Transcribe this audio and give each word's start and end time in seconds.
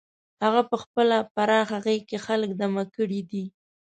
هغه 0.43 0.61
په 0.69 0.75
خپله 0.83 1.17
پراخه 1.35 1.77
غېږه 1.85 2.05
کې 2.09 2.17
خلک 2.25 2.49
دمه 2.61 2.83
کړي 2.95 3.21
دي. 3.29 3.45